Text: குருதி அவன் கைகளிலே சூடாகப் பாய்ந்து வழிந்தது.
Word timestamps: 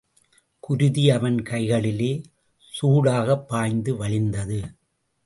குருதி 0.59 1.09
அவன் 1.09 1.41
கைகளிலே 1.41 2.21
சூடாகப் 2.65 3.47
பாய்ந்து 3.47 3.95
வழிந்தது. 3.95 4.61